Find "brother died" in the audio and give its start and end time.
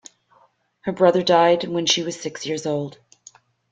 0.91-1.65